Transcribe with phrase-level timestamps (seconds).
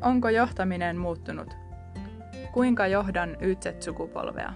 [0.00, 1.54] Onko johtaminen muuttunut?
[2.52, 4.52] Kuinka johdan YZ-sukupolvea?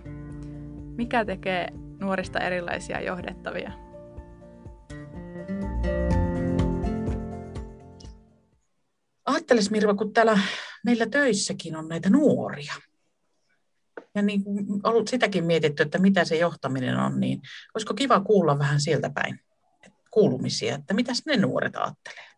[0.96, 1.68] Mikä tekee
[2.00, 3.72] nuorista erilaisia johdettavia?
[9.24, 10.38] Ajattelis Mirva, kun täällä
[10.84, 12.74] meillä töissäkin on näitä nuoria.
[14.14, 17.40] Ja niin kuin ollut sitäkin mietitty, että mitä se johtaminen on, niin
[17.74, 19.40] olisiko kiva kuulla vähän sieltä päin
[20.10, 22.28] kuulumisia, että mitä ne nuoret ajattelee?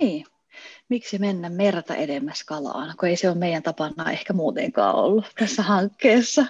[0.00, 0.26] Niin,
[0.88, 5.62] miksi mennä merta edemmäs kalaan, kun ei se ole meidän tapana ehkä muutenkaan ollut tässä
[5.62, 6.46] hankkeessa.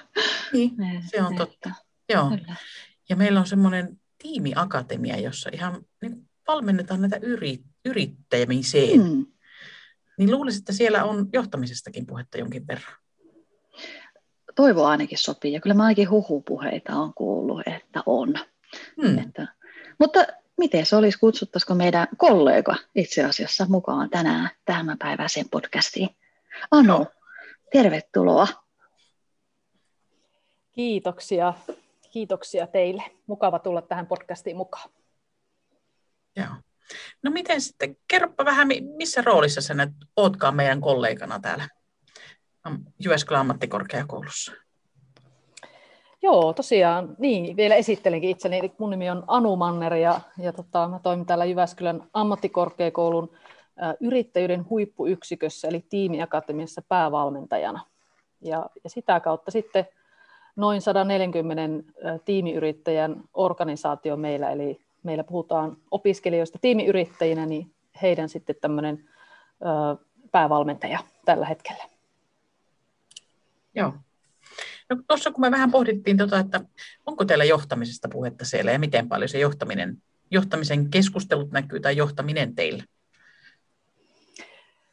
[0.53, 0.75] Niin,
[1.11, 1.71] se on totta.
[2.13, 2.29] Joo.
[2.29, 2.55] Kyllä.
[3.09, 9.01] Ja meillä on semmoinen tiimiakatemia, jossa ihan niin valmennetaan näitä yri, yrittämiseen.
[9.01, 9.27] Mm.
[10.19, 12.97] Niin luulisin, että siellä on johtamisestakin puhetta jonkin verran.
[14.55, 18.35] Toivo ainakin sopii, ja kyllä mä ainakin huhupuheita on kuullut, että on.
[19.03, 19.19] Hmm.
[19.19, 19.49] Että,
[19.99, 20.27] mutta
[20.57, 26.09] miten se olisi, kutsuttaisiko meidän kollega itse asiassa mukaan tänään tämän päiväiseen podcastiin?
[26.71, 27.07] Anu,
[27.73, 28.47] tervetuloa.
[30.73, 31.55] Kiitoksia.
[32.11, 33.03] Kiitoksia teille.
[33.27, 34.91] Mukava tulla tähän podcastiin mukaan.
[36.37, 36.55] Joo.
[37.23, 41.69] No miten sitten, kerropa vähän, missä roolissa sä nyt ootkaan meidän kollegana täällä
[43.05, 44.53] Jyväskylän ammattikorkeakoulussa?
[46.25, 48.73] Joo, tosiaan, niin, vielä esittelenkin itseni.
[48.79, 53.31] Mun nimi on Anu Manner ja, ja tota, mä toimin täällä Jyväskylän ammattikorkeakoulun
[53.83, 57.81] ä, yrittäjyyden huippuyksikössä, eli tiimiakatemiassa päävalmentajana.
[58.41, 59.87] Ja, ja sitä kautta sitten
[60.57, 67.71] noin 140 ä, tiimiyrittäjän organisaatio meillä, eli meillä puhutaan opiskelijoista tiimiyrittäjinä, niin
[68.03, 69.05] heidän sitten tämmöinen
[70.33, 71.85] päävalmentaja tällä hetkellä.
[73.75, 73.93] Joo,
[74.91, 76.61] No tuossa kun me vähän pohdittiin, tota, että
[77.07, 82.55] onko teillä johtamisesta puhetta siellä ja miten paljon se johtaminen, johtamisen keskustelut näkyy tai johtaminen
[82.55, 82.85] teillä?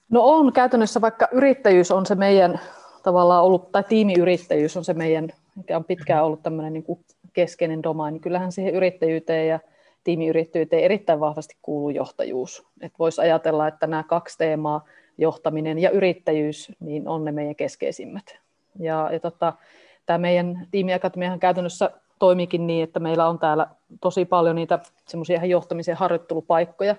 [0.09, 2.59] No on käytännössä, vaikka yrittäjyys on se meidän
[3.03, 6.99] tavallaan ollut, tai tiimiyrittäjyys on se meidän, mikä on pitkään ollut tämmöinen niin kuin
[7.33, 9.59] keskeinen domaini, niin kyllähän siihen yrittäjyyteen ja
[10.03, 12.63] tiimiyrittäjyyteen erittäin vahvasti kuuluu johtajuus.
[12.81, 14.85] Että voisi ajatella, että nämä kaksi teemaa,
[15.17, 18.39] johtaminen ja yrittäjyys, niin on ne meidän keskeisimmät.
[18.79, 19.53] Ja, ja tota,
[20.05, 23.67] tämä meidän tiimiakatemiahan käytännössä toimikin niin, että meillä on täällä
[24.01, 26.95] tosi paljon niitä semmoisia johtamisen harjoittelupaikkoja.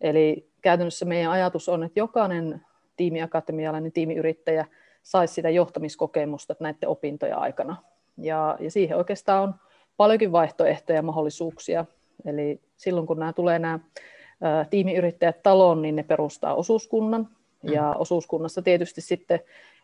[0.00, 2.60] Eli käytännössä meidän ajatus on, että jokainen
[2.96, 4.66] tiimiakatemialainen tiimiyrittäjä
[5.02, 7.76] saisi sitä johtamiskokemusta näiden opintoja aikana.
[8.16, 9.54] Ja, ja siihen oikeastaan on
[9.96, 11.84] paljonkin vaihtoehtoja ja mahdollisuuksia.
[12.24, 17.28] Eli silloin kun nämä tulee nämä ä, tiimiyrittäjät taloon, niin ne perustaa osuuskunnan.
[17.62, 18.00] Ja mm.
[18.00, 19.40] osuuskunnassa tietysti sitten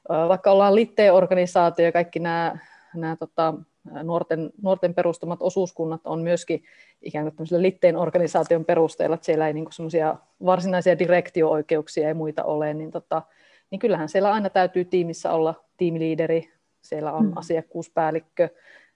[0.08, 2.58] vaikka ollaan litteen organisaatio ja kaikki nämä,
[2.94, 3.54] nämä tota,
[4.02, 6.64] nuorten, nuorten perustamat osuuskunnat on myöskin
[7.02, 12.74] ikään kuin litteen organisaation perusteella, että siellä ei niin semmoisia varsinaisia direktio-oikeuksia ja muita ole,
[12.74, 13.22] niin, tota,
[13.70, 17.32] niin kyllähän siellä aina täytyy tiimissä olla tiimiliideri, siellä on mm.
[17.36, 18.48] asiakkuuspäällikkö,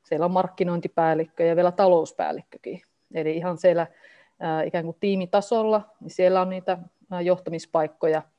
[0.03, 2.81] siellä on markkinointipäällikkö ja vielä talouspäällikkökin.
[3.15, 3.87] Eli ihan siellä
[4.41, 6.79] ää, ikään kuin tiimitasolla, niin siellä on niitä
[7.25, 8.23] johtamispaikkoja–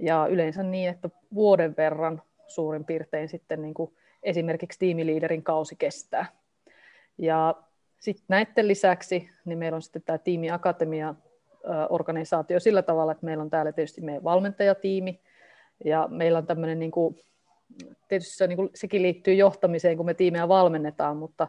[0.00, 6.26] ja yleensä niin, että vuoden verran suurin piirtein sitten niin kuin esimerkiksi tiimiliiderin kausi kestää.
[7.18, 7.54] Ja
[7.98, 11.14] sitten näiden lisäksi niin meillä on sitten tämä tiimiakatemia
[11.88, 15.20] organisaatio sillä tavalla, että meillä on täällä tietysti meidän valmentajatiimi,
[15.84, 17.20] ja meillä on tämmöinen, niin kuin,
[18.08, 21.48] tietysti se, niin kuin, sekin liittyy johtamiseen, kun me tiimejä valmennetaan, mutta,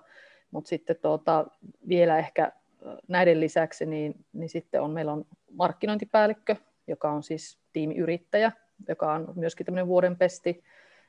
[0.52, 1.46] mutta sitten tuota,
[1.88, 2.52] vielä ehkä
[3.08, 6.56] näiden lisäksi, niin, niin sitten on, meillä on markkinointipäällikkö,
[6.88, 8.52] joka on siis tiimiyrittäjä,
[8.88, 10.64] joka on myöskin tämmöinen vuoden pesti.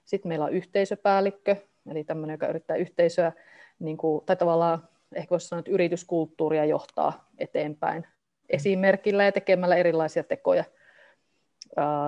[0.05, 1.57] Sitten meillä on yhteisöpäällikkö,
[1.91, 3.33] eli tämmöinen, joka yrittää yhteisöä,
[3.79, 8.07] niin kuin, tai tavallaan ehkä voisi sanoa, että yrityskulttuuria johtaa eteenpäin
[8.49, 10.65] esimerkillä ja tekemällä erilaisia tekoja.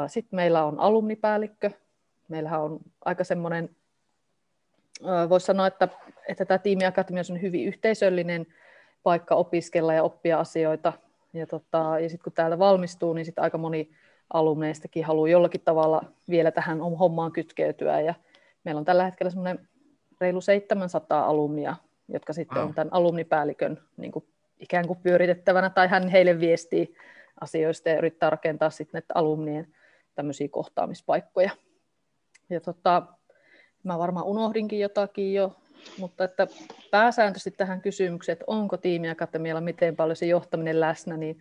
[0.06, 1.71] Sitten meillä on alumnipäällikkö.
[2.28, 3.77] Meillähän on aika semmoinen,
[5.28, 5.89] voisi sanoa, että,
[6.28, 8.47] että tämä tiimiakatemia on hyvin yhteisöllinen
[9.03, 10.93] paikka opiskella ja oppia asioita.
[11.33, 13.91] Ja, tota, ja sitten kun täältä valmistuu, niin sitten aika moni
[14.33, 18.01] alumneistakin haluaa jollakin tavalla vielä tähän hommaan kytkeytyä.
[18.01, 18.15] Ja
[18.65, 19.69] meillä on tällä hetkellä semmoinen
[20.21, 21.77] reilu 700 alumnia,
[22.09, 22.67] jotka sitten wow.
[22.67, 24.25] on tämän alumnipäällikön niin kuin
[24.61, 26.95] ikään kuin pyöritettävänä, tai hän heille viestii
[27.41, 29.75] asioista ja yrittää rakentaa sitten näitä alumnien
[30.15, 31.51] tämmöisiä kohtaamispaikkoja.
[32.51, 33.03] Ja tota,
[33.83, 35.57] mä varmaan unohdinkin jotakin jo,
[35.99, 36.47] mutta että
[36.91, 41.39] pääsääntöisesti tähän kysymykseen, että onko tiimiakatemialla miten paljon se johtaminen läsnä, niin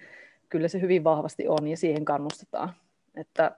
[0.55, 2.73] kyllä se hyvin vahvasti on ja siihen kannustetaan.
[3.15, 3.51] Että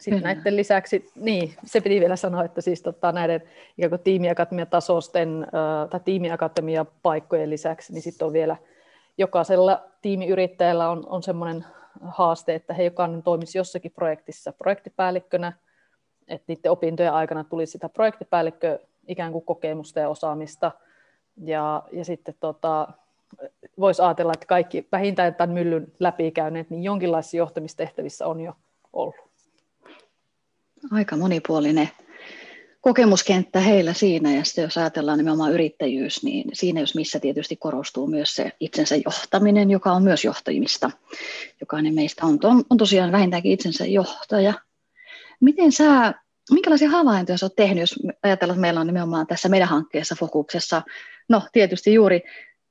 [0.00, 3.42] sitten näiden lisäksi, niin se piti vielä sanoa, että siis tota, näiden
[3.78, 5.46] ikään kuin tiimiakatemiatasoisten
[5.90, 8.56] tai tiimiakatemiapaikkojen lisäksi, niin sitten on vielä
[9.18, 11.64] jokaisella tiimiyrittäjällä on, on semmoinen
[12.00, 15.52] haaste, että he jokainen toimisi jossakin projektissa projektipäällikkönä,
[16.28, 18.78] että niiden opintojen aikana tuli sitä projektipäällikkö
[19.08, 20.72] ikään kuin kokemusta ja osaamista,
[21.44, 22.88] ja, ja sitten tota,
[23.80, 28.52] voisi ajatella, että kaikki vähintään tämän myllyn läpikäyneet, niin jonkinlaisissa johtamistehtävissä on jo
[28.92, 29.14] ollut.
[30.92, 31.88] Aika monipuolinen
[32.80, 38.06] kokemuskenttä heillä siinä, ja sitten jos ajatellaan nimenomaan yrittäjyys, niin siinä jos missä tietysti korostuu
[38.06, 40.90] myös se itsensä johtaminen, joka on myös johtajimista.
[41.60, 44.54] Jokainen meistä on, on, on tosiaan vähintäänkin itsensä johtaja.
[45.40, 46.14] Miten sä,
[46.50, 50.82] minkälaisia havaintoja sä oot tehnyt, jos ajatellaan, että meillä on nimenomaan tässä meidän hankkeessa fokuksessa,
[51.28, 52.22] no tietysti juuri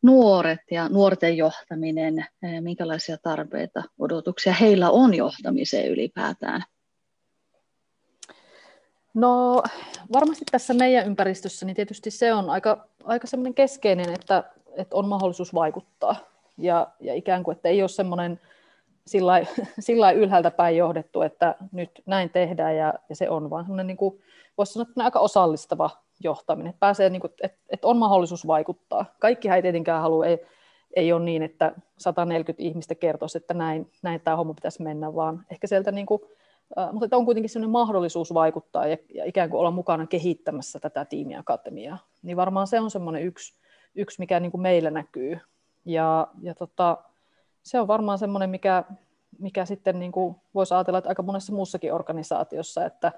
[0.02, 6.64] nuoret ja nuorten johtaminen, eh, minkälaisia tarpeita, odotuksia heillä on johtamiseen ylipäätään?
[9.14, 9.64] No
[10.14, 14.44] varmasti tässä meidän ympäristössä niin tietysti se on aika, aika semmoinen keskeinen, että,
[14.76, 16.16] että on mahdollisuus vaikuttaa.
[16.58, 18.40] Ja, ja ikään kuin, että ei ole semmoinen
[19.80, 23.98] sillä ylhäältä päin johdettu, että nyt näin tehdään ja, ja se on, vaan semmoinen niin
[23.98, 24.22] kuin,
[24.58, 29.06] voisi sanoa, että aika osallistava johtaminen, että, pääsee, niin kuin, että, että on mahdollisuus vaikuttaa.
[29.20, 30.46] Kaikki ei tietenkään halua, ei,
[30.96, 35.46] ei ole niin, että 140 ihmistä kertoisi, että näin, näin tämä homma pitäisi mennä, vaan
[35.52, 36.22] ehkä sieltä niin kuin,
[36.92, 41.98] mutta on kuitenkin sellainen mahdollisuus vaikuttaa ja, ja ikään kuin olla mukana kehittämässä tätä tiimiakatemiaa.
[42.24, 43.54] Niin varmaan se on semmoinen yksi,
[43.96, 45.40] yksi mikä niin kuin meillä näkyy.
[45.86, 46.98] Ja, ja tota,
[47.64, 48.84] se on varmaan semmoinen, mikä,
[49.40, 53.12] mikä sitten niin kuin voisi ajatella, että aika monessa muussakin organisaatiossa, että,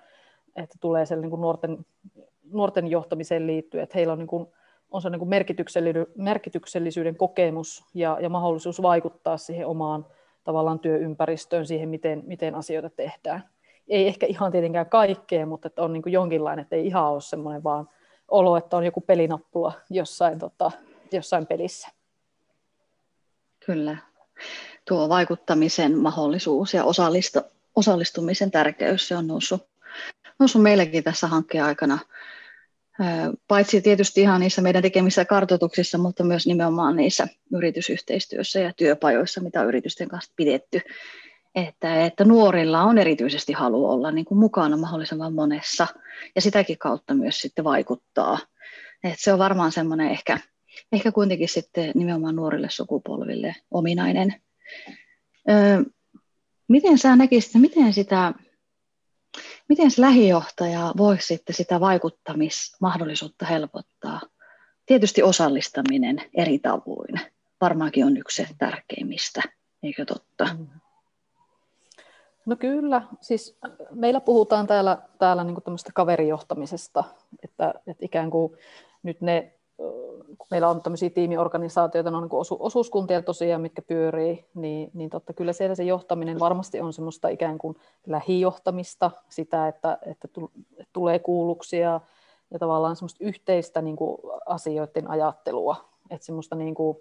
[0.56, 1.86] että tulee sen niin kuin nuorten,
[2.52, 4.48] nuorten johtamiseen liittyen, että heillä on, niin kuin,
[4.92, 5.30] on se niin kuin
[6.16, 10.06] merkityksellisyyden, kokemus ja, ja mahdollisuus vaikuttaa siihen omaan
[10.44, 13.50] tavallaan työympäristöön, siihen, miten, miten asioita tehdään.
[13.88, 17.22] Ei ehkä ihan tietenkään kaikkea, mutta että on niin kuin jonkinlainen, että ei ihan ole
[17.22, 17.90] semmoinen vaan
[18.28, 20.72] olo, että on joku pelinappula jossain, tota,
[21.12, 21.88] jossain pelissä.
[23.66, 23.98] Kyllä.
[24.88, 26.84] Tuo vaikuttamisen mahdollisuus ja
[27.76, 29.68] osallistumisen tärkeys se on noussut,
[30.40, 32.00] noussut meillekin tässä hankkeen aikana
[33.48, 39.62] paitsi tietysti ihan niissä meidän tekemissä kartoituksissa, mutta myös nimenomaan niissä yritysyhteistyössä ja työpajoissa, mitä
[39.62, 40.82] on yritysten kanssa pidetty.
[41.56, 45.88] Että, että nuorilla on erityisesti halu olla niin kuin mukana mahdollisimman monessa
[46.36, 48.40] ja sitäkin kautta myös sitten vaikuttaa.
[49.04, 50.40] Et se on varmaan semmoinen ehkä,
[50.92, 54.42] ehkä kuitenkin sitten nimenomaan nuorille sukupolville ominainen.
[55.50, 55.84] Öö,
[56.68, 58.34] miten sä näkisit, miten sitä
[59.70, 64.22] Miten lähijohtaja voisi sitten sitä vaikuttamismahdollisuutta helpottaa?
[64.86, 67.22] Tietysti osallistaminen eri tavoin
[67.62, 69.42] varmaankin on yksi tärkeimmistä,
[69.84, 70.48] eikö totta?
[70.60, 70.68] Mm.
[72.46, 73.58] No kyllä, siis
[73.92, 75.56] meillä puhutaan täällä, täällä niin
[75.94, 77.04] kaverijohtamisesta,
[77.44, 78.58] että, että ikään kuin
[79.04, 79.54] nyt ne
[80.52, 85.54] meillä on tämmöisiä tiimiorganisaatioita, on niin osu, osuuskuntia tosiaan, mitkä pyörii, niin, niin totta kyllä
[85.54, 87.76] siellä se johtaminen varmasti on semmoista ikään kuin
[88.08, 90.28] lähijohtamista, sitä, että, että
[90.94, 92.02] tulee kuulluksi ja,
[92.52, 95.76] ja tavallaan semmoista yhteistä niin kuin asioiden ajattelua,
[96.10, 96.98] että semmoista niin kuin,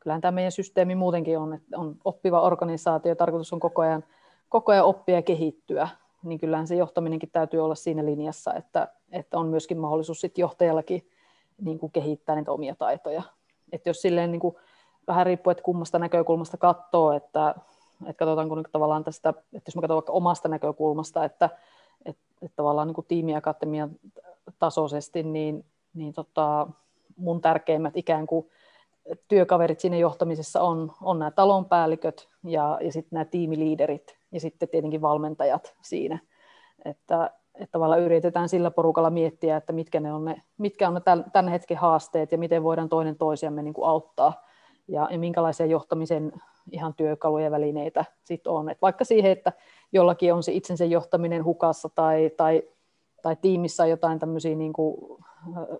[0.00, 4.04] kyllähän tämä meidän systeemi muutenkin on, että on oppiva organisaatio, tarkoitus on koko ajan,
[4.48, 5.88] koko ajan oppia ja kehittyä,
[6.22, 11.11] niin kyllähän se johtaminenkin täytyy olla siinä linjassa, että, että on myöskin mahdollisuus sitten johtajallakin
[11.64, 13.22] niin kuin kehittää niitä omia taitoja.
[13.72, 14.56] Et jos silleen niin kuin,
[15.06, 17.54] vähän riippuu, että kummasta näkökulmasta katsoo, että,
[18.06, 21.50] että katsotaanko niin tavallaan tästä, että jos mä katson vaikka omasta näkökulmasta, että,
[22.04, 23.90] että, että tavallaan niin tiimiakatemian
[24.58, 26.66] tasoisesti, niin, niin tota,
[27.16, 28.48] mun tärkeimmät ikään kuin
[29.28, 35.00] työkaverit siinä johtamisessa on, on nämä talonpäälliköt ja, ja sitten nämä tiimiliiderit ja sitten tietenkin
[35.00, 36.18] valmentajat siinä.
[36.84, 41.00] Että, että tavallaan yritetään sillä porukalla miettiä, että mitkä, ne on ne, mitkä on ne
[41.32, 44.44] tämän hetken haasteet ja miten voidaan toinen toisiamme niin kuin auttaa
[44.88, 46.32] ja, ja minkälaisia johtamisen
[46.70, 48.70] ihan työkaluja ja välineitä sit on.
[48.70, 49.52] Et vaikka siihen, että
[49.92, 52.62] jollakin on se itsensä johtaminen hukassa tai, tai,
[53.22, 55.18] tai tiimissä on jotain tämmöisiä niin kuin,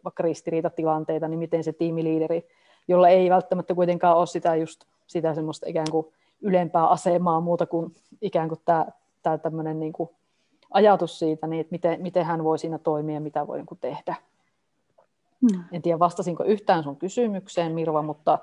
[0.05, 2.49] vaikka ristiriitatilanteita, niin miten se tiimiliideri,
[2.89, 6.07] jolla ei välttämättä kuitenkaan ole sitä, just, sitä semmoista ikään kuin
[6.41, 8.87] ylempää asemaa muuta kuin ikään kuin tämä,
[9.23, 10.11] tämä tämmöinen niin kuin
[10.73, 14.15] ajatus siitä, niin että miten, miten hän voi siinä toimia ja mitä voi niin tehdä.
[15.41, 15.65] Mm.
[15.73, 18.39] En tiedä, vastasinko yhtään sun kysymykseen, Mirva, mutta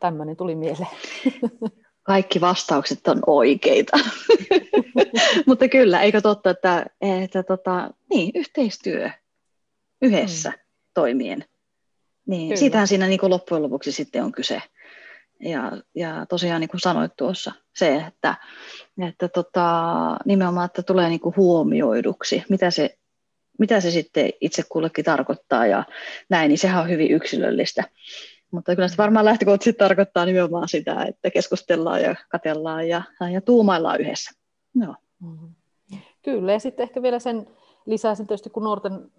[0.00, 0.88] tämmöinen tuli mieleen.
[2.02, 3.98] Kaikki vastaukset on oikeita.
[5.46, 9.10] mutta kyllä, eikö totta, että, että tota, niin, yhteistyö
[10.02, 10.58] yhdessä mm.
[10.94, 11.44] toimien.
[12.26, 14.62] Niin, siitähän siinä niin loppujen lopuksi sitten on kyse.
[15.40, 18.34] Ja, ja tosiaan niin kuin sanoit tuossa, se, että,
[19.08, 19.70] että tota,
[20.24, 22.98] nimenomaan, että tulee niin kuin huomioiduksi, mitä se,
[23.58, 25.84] mitä se sitten itse kullekin tarkoittaa ja
[26.28, 27.84] näin, niin sehän on hyvin yksilöllistä.
[28.50, 33.02] Mutta kyllä se varmaan lähtökohtaisesti tarkoittaa nimenomaan sitä, että keskustellaan ja katellaan ja,
[33.32, 34.30] ja tuumaillaan yhdessä.
[34.74, 34.94] Joo.
[35.20, 35.48] Mm-hmm.
[36.22, 37.46] Kyllä, ja sitten ehkä vielä sen
[37.86, 39.10] lisäisin tietysti, kun nuorten,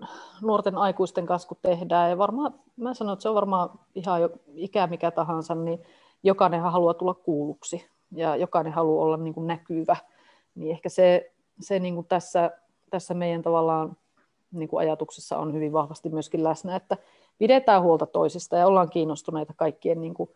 [0.42, 4.30] nuorten aikuisten kanssa kun tehdään, ja varmaan, mä sanon, että se on varmaan ihan jo
[4.56, 5.80] ikä mikä tahansa, niin
[6.24, 9.96] jokainen haluaa tulla kuulluksi, ja jokainen haluaa olla niin kuin näkyvä,
[10.56, 12.52] niin ehkä se, se niin kuin tässä,
[12.90, 13.98] tässä meidän tavallaan
[14.52, 16.98] niin kuin ajatuksessa on hyvin vahvasti myöskin läsnä, että
[17.38, 20.30] pidetään huolta toisista ja ollaan kiinnostuneita kaikkien niin kuin,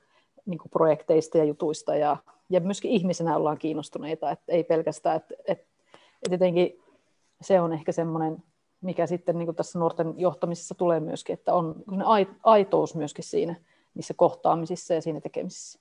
[0.45, 2.17] niin kuin projekteista ja jutuista ja,
[2.49, 5.65] ja myöskin ihmisenä ollaan kiinnostuneita, että ei pelkästään, että, että,
[6.23, 6.79] että jotenkin
[7.41, 8.43] se on ehkä semmoinen,
[8.81, 11.75] mikä sitten niin kuin tässä nuorten johtamisessa tulee myöskin, että on
[12.43, 13.55] aitous myöskin siinä
[13.93, 15.79] niissä kohtaamisissa ja siinä tekemisissä.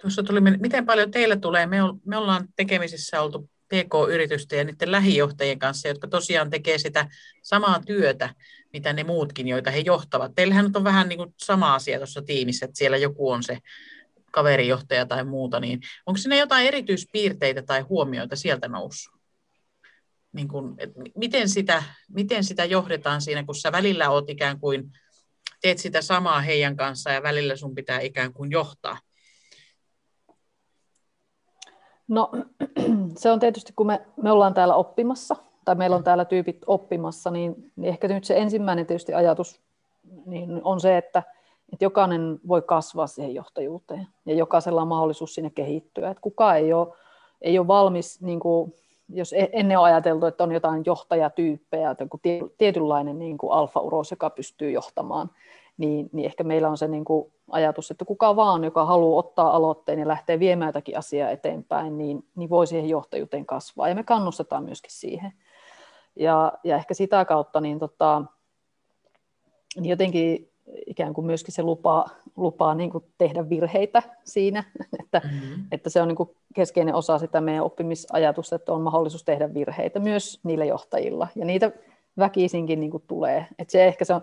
[0.00, 5.58] Tuossa tuli, miten paljon teillä tulee, me, me ollaan tekemisissä oltu PK-yritysten ja niiden lähijohtajien
[5.58, 7.08] kanssa, jotka tosiaan tekee sitä
[7.42, 8.34] samaa työtä,
[8.72, 10.32] mitä ne muutkin, joita he johtavat.
[10.34, 13.58] Teillähän on vähän niin kuin sama asia tuossa tiimissä, että siellä joku on se
[14.32, 19.19] kaverijohtaja tai muuta, niin onko siinä jotain erityispiirteitä tai huomioita sieltä noussut?
[20.32, 24.92] Niin et miten, sitä, miten sitä johdetaan siinä, kun sä välillä oot ikään kuin,
[25.62, 28.98] teet sitä samaa heidän kanssa ja välillä sun pitää ikään kuin johtaa?
[32.08, 32.30] No
[33.18, 37.30] se on tietysti, kun me, me ollaan täällä oppimassa, tai meillä on täällä tyypit oppimassa,
[37.30, 39.60] niin, niin ehkä nyt se ensimmäinen tietysti ajatus
[40.26, 41.22] niin on se, että,
[41.72, 46.10] että jokainen voi kasvaa siihen johtajuuteen ja jokaisella on mahdollisuus sinne kehittyä.
[46.10, 46.88] Että kukaan ei ole,
[47.42, 48.74] ei ole valmis, niin kuin,
[49.14, 52.20] jos e-, ennen on ajateltu, että on jotain johtajatyyppejä, että joku
[52.58, 55.30] tietynlainen niin kuin alfa-uros, joka pystyy johtamaan,
[55.78, 59.56] niin, niin ehkä meillä on se niin kuin ajatus, että kuka vaan, joka haluaa ottaa
[59.56, 63.88] aloitteen ja lähteä viemään jotakin asiaa eteenpäin, niin, niin voi siihen johtajuuteen kasvaa.
[63.88, 65.32] Ja me kannustetaan myöskin siihen.
[66.16, 68.22] Ja, ja ehkä sitä kautta niin tota,
[69.76, 70.49] niin jotenkin
[70.86, 74.64] ikään kuin myöskin se lupaa, lupaa niin kuin tehdä virheitä siinä,
[75.02, 75.64] että, mm-hmm.
[75.72, 80.00] että se on niin kuin keskeinen osa sitä meidän oppimisajatusta, että on mahdollisuus tehdä virheitä
[80.00, 81.28] myös niillä johtajilla.
[81.36, 81.72] Ja niitä
[82.18, 83.46] väkisinkin niin kuin tulee.
[83.58, 84.22] Että se ehkä se on,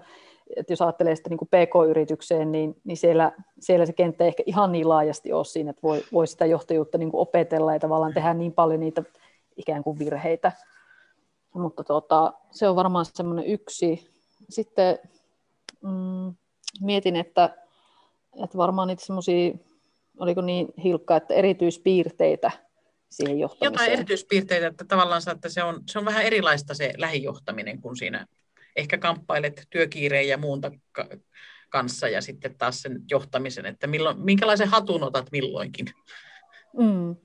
[0.55, 4.43] että jos ajattelee sitä niin kuin PK-yritykseen, niin, niin siellä, siellä se kenttä ei ehkä
[4.45, 8.13] ihan niin laajasti ole siinä, että voi, voi sitä johtajuutta niin kuin opetella ja tavallaan
[8.13, 9.03] tehdä niin paljon niitä
[9.57, 10.51] ikään kuin virheitä.
[11.53, 14.09] Mutta tota, se on varmaan semmoinen yksi.
[14.49, 14.99] Sitten
[15.83, 16.35] mm,
[16.81, 17.57] mietin, että,
[18.43, 19.53] että varmaan niitä semmoisia,
[20.19, 22.51] oliko niin hilkka, että erityispiirteitä
[23.11, 23.73] siihen johtamiseen.
[23.73, 28.27] Jotain erityispiirteitä, että tavallaan että se on, se on vähän erilaista se lähijohtaminen kuin siinä
[28.75, 30.61] ehkä kamppailet työkiireen ja muun
[31.69, 35.85] kanssa ja sitten taas sen johtamisen, että milloin, minkälaisen hatun otat milloinkin.
[36.77, 37.15] Mm.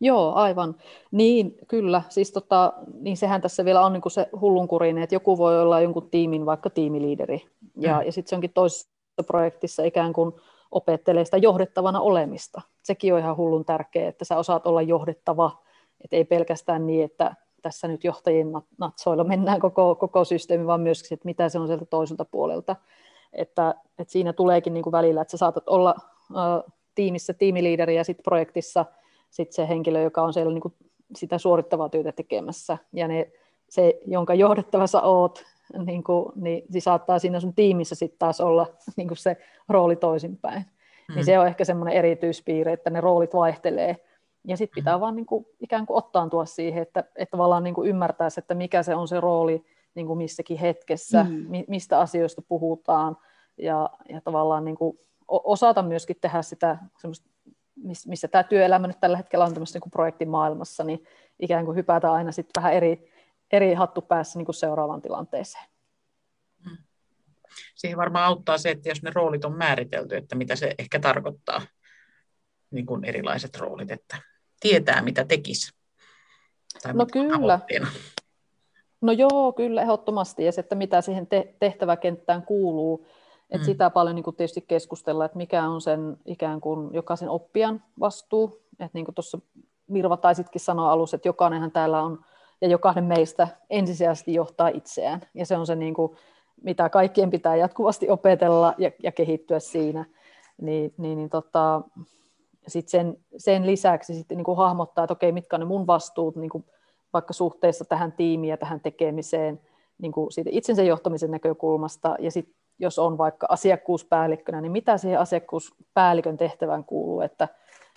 [0.00, 0.74] Joo, aivan.
[1.10, 2.02] Niin, kyllä.
[2.08, 5.80] Siis tota, niin sehän tässä vielä on niin kuin se hullunkurinen, että joku voi olla
[5.80, 7.46] jonkun tiimin vaikka tiimiliideri.
[7.76, 8.06] Ja, mm.
[8.06, 8.90] ja sitten se onkin toisessa
[9.26, 10.32] projektissa ikään kuin
[10.70, 12.60] opettelee sitä johdettavana olemista.
[12.82, 15.62] Sekin on ihan hullun tärkeää, että sä osaat olla johdettava,
[16.04, 21.14] että ei pelkästään niin, että tässä nyt johtajien natsoilla mennään koko, koko systeemi, vaan myöskin,
[21.14, 22.76] että mitä se on sieltä toiselta puolelta.
[23.32, 25.94] Että, että siinä tuleekin niin kuin välillä, että sä saatat olla
[26.30, 28.84] uh, tiimissä tiimiliideri ja sitten projektissa
[29.30, 30.74] sit se henkilö, joka on siellä niin kuin
[31.16, 32.78] sitä suorittavaa työtä tekemässä.
[32.92, 33.32] Ja ne,
[33.68, 35.44] se, jonka johdettavassa oot,
[35.84, 39.36] niin, kuin, niin se saattaa siinä sun tiimissä sitten taas olla niin kuin se
[39.68, 40.64] rooli toisinpäin.
[41.08, 41.14] Mm.
[41.14, 43.96] Niin se on ehkä semmoinen erityispiirre, että ne roolit vaihtelee
[44.46, 45.00] ja sitten pitää mm.
[45.00, 48.82] vaan niin kuin, ikään kuin ottaantua siihen, että, että tavallaan niin kuin ymmärtäisi, että mikä
[48.82, 51.30] se on se rooli niin kuin missäkin hetkessä, mm.
[51.48, 53.16] mi, mistä asioista puhutaan,
[53.58, 56.78] ja, ja tavallaan niin kuin osata myöskin tehdä sitä,
[58.06, 61.04] missä tämä työelämä nyt tällä hetkellä on tämmöisessä niin projektimaailmassa, niin
[61.38, 63.12] ikään kuin hypätä aina sitten vähän eri,
[63.52, 65.64] eri hattu päässä niin kuin seuraavaan tilanteeseen.
[66.66, 66.76] Mm.
[67.74, 71.62] Siihen varmaan auttaa se, että jos ne roolit on määritelty, että mitä se ehkä tarkoittaa,
[72.70, 74.16] niin kuin erilaiset roolit, että
[74.60, 75.72] tietää, mitä tekisi.
[76.82, 77.60] Tai no kyllä.
[79.00, 80.44] No joo, kyllä ehdottomasti.
[80.44, 83.06] Ja se, että mitä siihen te- tehtäväkenttään kuuluu,
[83.50, 83.64] että mm.
[83.64, 88.60] sitä paljon niin kuin tietysti keskustella, että mikä on sen ikään kuin jokaisen oppijan vastuu.
[88.72, 89.38] Että niin kuin tuossa
[89.86, 92.18] Mirva taisitkin sanoa alussa, että jokainenhan täällä on,
[92.60, 95.20] ja jokainen meistä ensisijaisesti johtaa itseään.
[95.34, 96.16] Ja se on se, niin kuin,
[96.62, 100.04] mitä kaikkien pitää jatkuvasti opetella ja, ja kehittyä siinä.
[100.60, 101.82] Niin, niin, niin tota,
[102.68, 106.36] sit sen, sen lisäksi sitten niin kuin hahmottaa, että okei, mitkä on ne mun vastuut
[106.36, 106.64] niin kuin
[107.12, 109.60] vaikka suhteessa tähän tiimiin ja tähän tekemiseen
[109.98, 115.20] niin kuin siitä itsensä johtamisen näkökulmasta, ja sitten jos on vaikka asiakkuuspäällikkönä, niin mitä siihen
[115.20, 117.48] asiakkuuspäällikön tehtävään kuuluu, että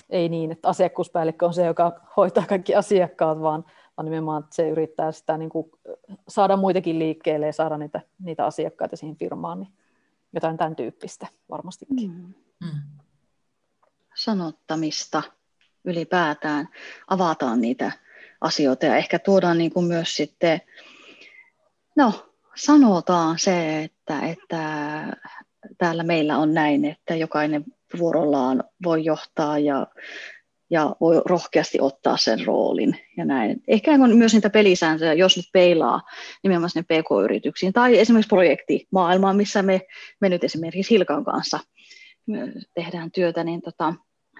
[0.10, 3.66] ei niin, että asiakkuuspäällikkö on se, joka hoitaa kaikki asiakkaat, vaan,
[3.98, 5.72] vaan nimenomaan että se yrittää sitä niin kuin
[6.28, 9.74] saada muitakin liikkeelle ja saada niitä, niitä asiakkaita siihen firmaan, niin
[10.34, 12.12] jotain tämän tyyppistä varmastikin.
[12.12, 12.34] Mm.
[12.64, 12.82] Mm.
[14.16, 15.24] Sanottamista
[15.86, 16.70] ylipäätään,
[17.08, 17.92] avataan niitä
[18.42, 20.62] asioita ja ehkä tuodaan niin kuin myös sitten,
[21.96, 25.04] no sanotaan se, että, että
[25.78, 27.64] täällä meillä on näin, että jokainen
[28.00, 29.88] vuorollaan voi johtaa ja,
[30.70, 33.64] ja voi rohkeasti ottaa sen roolin ja näin.
[33.68, 36.02] Ehkä on myös niitä pelisääntöjä, jos nyt peilaa
[36.44, 39.82] nimenomaan sinne PK-yrityksiin tai esimerkiksi projektimaailmaan, missä me,
[40.22, 41.60] me nyt esimerkiksi Hilkan kanssa
[42.76, 43.94] tehdään työtä, niin tota,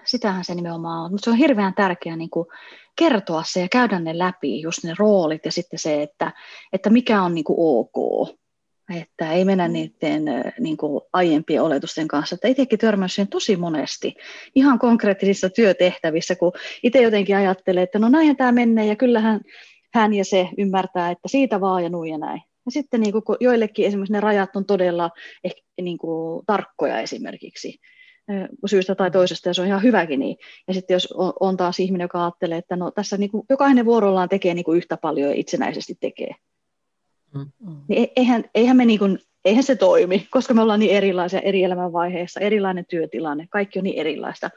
[0.06, 1.10] sitähän se nimenomaan on.
[1.10, 2.46] Mutta se on hirveän tärkeää niin kuin
[2.96, 6.32] kertoa se ja käydä ne läpi, just ne roolit ja sitten se, että,
[6.72, 8.28] että mikä on niin kuin ok.
[8.96, 10.24] Että ei mennä niiden
[10.60, 12.34] niin kuin aiempien oletusten kanssa.
[12.34, 14.14] Että itsekin törmäsin siihen tosi monesti
[14.54, 19.40] ihan konkreettisissa työtehtävissä, kun itse jotenkin ajattelee, että no näinhän tämä menee ja kyllähän
[19.94, 22.40] hän ja se ymmärtää, että siitä vaan ja nuin ja näin.
[22.66, 25.10] Ja sitten niin kuin joillekin esimerkiksi ne rajat on todella
[25.44, 27.78] ehkä, niin kuin, tarkkoja esimerkiksi
[28.66, 30.36] syystä tai toisesta, ja se on ihan hyväkin niin.
[30.68, 34.28] Ja sitten jos on, taas ihminen, joka ajattelee, että no tässä niin kuin, jokainen vuorollaan
[34.28, 36.34] tekee niin kuin yhtä paljon ja itsenäisesti tekee,
[37.34, 37.50] mm.
[37.88, 41.40] niin e, eihän, eihän, me niin kuin, eihän se toimi, koska me ollaan niin erilaisia
[41.40, 44.50] eri elämänvaiheissa, erilainen työtilanne, kaikki on niin erilaista.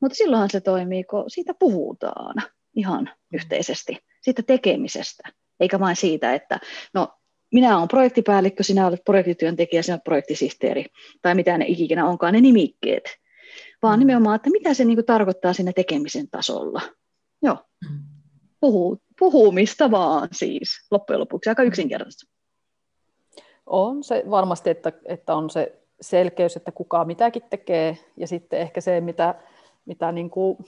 [0.00, 2.34] Mutta silloinhan se toimii, kun siitä puhutaan
[2.76, 5.28] ihan yhteisesti, siitä tekemisestä,
[5.60, 6.60] eikä vain siitä, että
[6.94, 7.08] no
[7.54, 10.86] minä olen projektipäällikkö, sinä olet projektityöntekijä, sinä olet projektisihteeri,
[11.22, 13.04] tai mitä ne ikinä onkaan ne nimikkeet,
[13.82, 13.98] vaan mm.
[13.98, 16.80] nimenomaan, että mitä se niin kuin tarkoittaa siinä tekemisen tasolla.
[17.42, 17.58] Joo,
[17.90, 17.98] mm.
[18.60, 22.30] Puhu, puhumista vaan siis, loppujen lopuksi, aika yksinkertaista.
[23.66, 28.80] On se varmasti, että, että on se selkeys, että kuka mitäkin tekee, ja sitten ehkä
[28.80, 29.34] se, mitä,
[29.84, 30.58] mitä niin kuin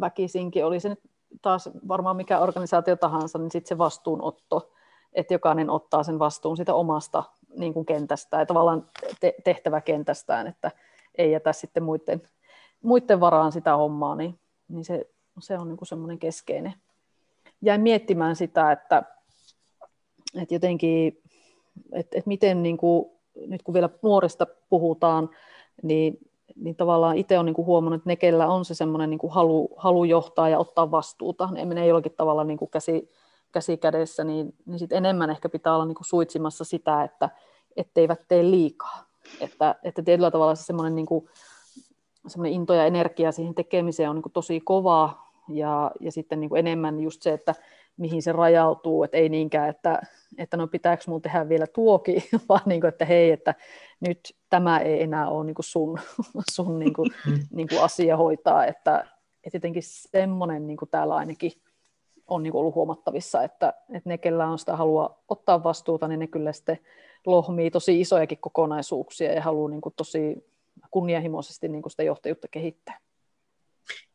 [0.00, 1.00] väkisinkin oli se nyt
[1.42, 4.72] taas varmaan mikä organisaatio tahansa, niin sitten se vastuunotto,
[5.18, 7.24] että jokainen ottaa sen vastuun sitä omasta
[7.56, 8.86] niin kuin kentästään ja tavallaan
[9.20, 10.70] te- tehtäväkentästään, että
[11.14, 12.22] ei jätä sitten muiden,
[12.82, 15.10] muiden varaan sitä hommaa, niin, niin se,
[15.40, 16.74] se on niin kuin semmoinen keskeinen.
[17.62, 19.02] Jäin miettimään sitä, että,
[20.42, 21.22] että jotenkin,
[21.92, 23.10] että, että miten niin kuin,
[23.46, 25.30] nyt kun vielä nuorista puhutaan,
[25.82, 26.18] niin,
[26.56, 29.32] niin tavallaan itse olen niin kuin huomannut, että ne, kellä on se semmoinen niin kuin
[29.32, 33.10] halu, halu johtaa ja ottaa vastuuta, ne menee jollakin tavalla niin kuin käsi,
[33.52, 37.30] käsi kädessä, niin, niin sit enemmän ehkä pitää olla niin kuin suitsimassa sitä, että
[37.76, 39.04] etteivät tee liikaa.
[39.40, 41.28] Että, että tietyllä tavalla se semmoinen, niin kuin,
[42.26, 46.48] semmoinen into ja energia siihen tekemiseen on niin kuin tosi kovaa, ja, ja sitten niin
[46.48, 47.54] kuin enemmän just se, että
[47.96, 50.02] mihin se rajautuu, että ei niinkään, että,
[50.38, 53.54] että no pitääkö mun tehdä vielä tuoki, vaan niin kuin, että hei, että
[54.00, 55.98] nyt tämä ei enää ole niin kuin sun,
[56.54, 57.38] sun niin kuin, mm.
[57.50, 59.04] niin kuin asia hoitaa, että,
[59.44, 61.52] että jotenkin semmoinen niin kuin täällä ainakin
[62.28, 66.26] on niin ollut huomattavissa, että, että ne, kellä on sitä halua ottaa vastuuta, niin ne
[66.26, 66.78] kyllä sitten
[67.26, 70.36] lohmii tosi isojakin kokonaisuuksia ja haluaa niin kuin tosi
[70.90, 72.98] kunnianhimoisesti niin kuin sitä johtajuutta kehittää.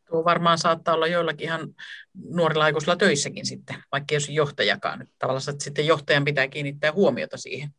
[0.08, 1.74] Tuo varmaan saattaa olla joillakin ihan
[2.30, 5.06] nuorilla aikuisilla töissäkin sitten, vaikka ei olisi johtajakaan.
[5.18, 7.70] Tavallaan että sitten johtajan pitää kiinnittää huomiota siihen,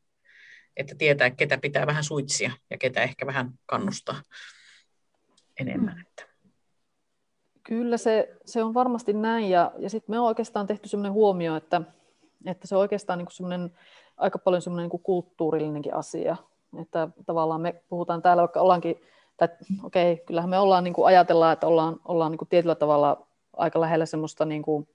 [0.77, 4.21] että tietää, ketä pitää vähän suitsia ja ketä ehkä vähän kannustaa
[5.59, 6.05] enemmän.
[6.07, 6.34] Että.
[7.67, 11.55] Kyllä se, se on varmasti näin, ja, ja sitten me on oikeastaan tehty sellainen huomio,
[11.55, 11.81] että,
[12.45, 13.71] että se on oikeastaan niin semmoinen,
[14.17, 16.35] aika paljon semmoinen niin kulttuurillinenkin asia,
[16.81, 19.01] että tavallaan me puhutaan täällä, vaikka ollaankin,
[19.37, 19.47] tai
[19.83, 23.27] okei, okay, kyllähän me ollaan niin kuin ajatellaan, että ollaan, ollaan niin kuin tietyllä tavalla
[23.57, 24.87] aika lähellä semmoista niin kuin,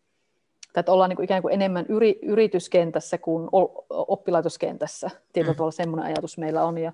[0.73, 3.49] tai että ollaan niin kuin ikään kuin enemmän yri, yrityskentässä kuin
[3.91, 5.11] oppilaitoskentässä.
[5.33, 5.57] Tietyllä mm.
[5.57, 6.79] tavalla semmoinen ajatus meillä on.
[6.79, 6.93] Ja,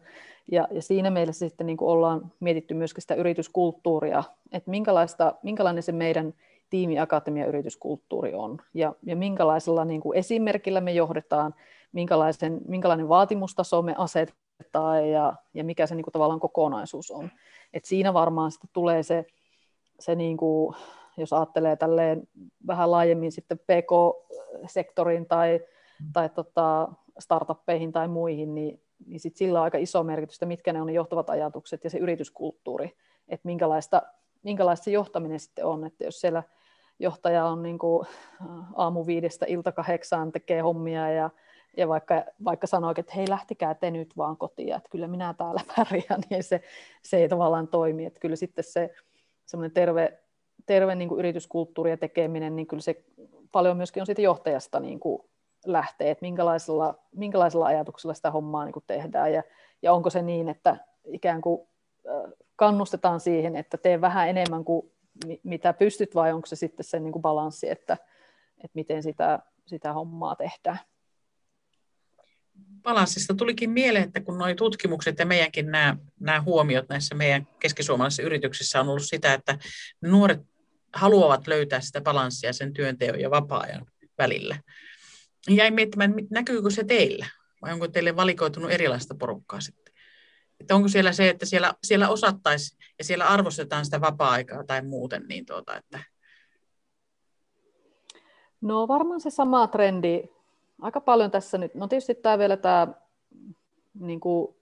[0.52, 5.82] ja, ja siinä mielessä sitten niin kuin ollaan mietitty myöskin sitä yrityskulttuuria, että minkälaista, minkälainen
[5.82, 6.34] se meidän
[6.70, 11.54] tiimiakatemia yrityskulttuuri on ja, ja minkälaisella niin kuin esimerkillä me johdetaan,
[11.92, 17.30] minkälaisen, minkälainen vaatimustaso me asetetaan ja, ja mikä se niin kuin tavallaan kokonaisuus on.
[17.72, 19.26] Et siinä varmaan sitten tulee se,
[20.00, 20.76] se niin kuin,
[21.16, 22.28] jos ajattelee tälleen
[22.66, 25.60] vähän laajemmin sitten PK-sektorin tai,
[26.02, 26.12] mm.
[26.12, 30.72] tai tota startuppeihin tai muihin, niin, niin sit sillä on aika iso merkitys, että mitkä
[30.72, 32.96] ne on ne johtavat ajatukset ja se yrityskulttuuri,
[33.28, 34.02] että minkälaista,
[34.42, 36.42] minkälaista se johtaminen sitten on, että jos siellä
[36.98, 38.06] johtaja on niin kuin
[38.74, 41.30] aamu viidestä ilta kahdeksaan tekee hommia ja,
[41.76, 45.60] ja vaikka, vaikka sanoo, että hei lähtikää te nyt vaan kotiin, että kyllä minä täällä
[45.76, 46.60] pärjään, niin se,
[47.02, 48.94] se ei tavallaan toimi, että kyllä sitten se
[49.46, 50.18] semmoinen terve
[50.66, 53.04] terve niin kuin yrityskulttuuri ja tekeminen, niin kyllä se
[53.52, 55.22] paljon myöskin on siitä johtajasta niin kuin
[55.66, 59.42] lähtee, että minkälaisella, minkälaisella ajatuksella sitä hommaa niin kuin tehdään ja,
[59.82, 61.68] ja onko se niin, että ikään kuin
[62.56, 64.92] kannustetaan siihen, että tee vähän enemmän kuin
[65.42, 67.96] mitä pystyt vai onko se sitten se niin kuin balanssi, että,
[68.56, 70.78] että miten sitä, sitä hommaa tehdään.
[72.86, 78.22] Balanssista tulikin mieleen, että kun nuo tutkimukset ja meidänkin nämä, nämä huomiot näissä meidän keskisuomalaisissa
[78.22, 79.58] yrityksissä on ollut sitä, että
[80.02, 80.40] nuoret
[80.92, 83.86] haluavat löytää sitä balanssia sen työnteon ja vapaa-ajan
[84.18, 84.58] välillä.
[85.48, 87.26] Jäin miettimään, näkyykö se teillä
[87.62, 89.94] vai onko teille valikoitunut erilaista porukkaa sitten?
[90.60, 95.24] Että onko siellä se, että siellä, siellä osattaisi ja siellä arvostetaan sitä vapaa-aikaa tai muuten,
[95.28, 96.00] niin tuota, että...
[98.60, 100.35] No varmaan se sama trendi.
[100.80, 102.88] Aika paljon tässä nyt, no tietysti tämä vielä tämä
[104.00, 104.56] niin kuin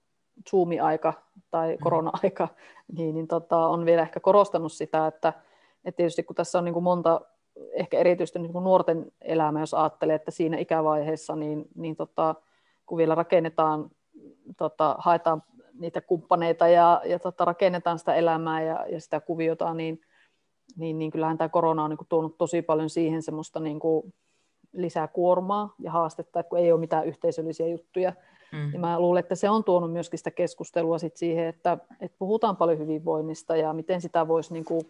[0.50, 1.12] Zoom-aika
[1.50, 1.78] tai mm.
[1.82, 2.48] korona-aika,
[2.96, 5.32] niin, niin tota, on vielä ehkä korostanut sitä, että,
[5.84, 7.20] että tietysti kun tässä on niin kuin monta,
[7.72, 12.34] ehkä erityisesti niin kuin nuorten elämä, jos ajattelee, että siinä ikävaiheessa, niin, niin tota,
[12.86, 13.90] kun vielä rakennetaan,
[14.56, 15.42] tota, haetaan
[15.78, 20.00] niitä kumppaneita ja, ja tota, rakennetaan sitä elämää ja, ja sitä kuviota, niin,
[20.76, 24.14] niin, niin kyllähän tämä korona on niin kuin, tuonut tosi paljon siihen semmoista niin kuin,
[24.74, 28.12] lisää kuormaa ja haastetta, että kun ei ole mitään yhteisöllisiä juttuja.
[28.52, 28.72] Mm.
[28.72, 32.56] Ja mä luulen, että se on tuonut myöskin sitä keskustelua sit siihen, että, että puhutaan
[32.56, 34.82] paljon hyvinvoinnista ja miten sitä voisi niin kuin,